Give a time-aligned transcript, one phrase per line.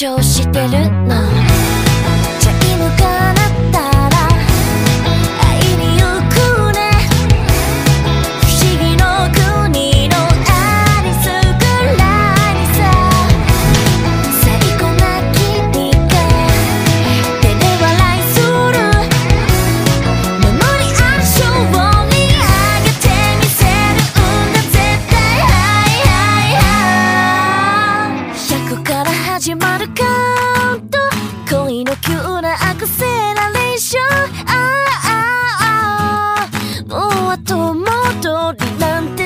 [0.00, 1.49] 張してるの
[37.50, 39.19] 後戻りなんて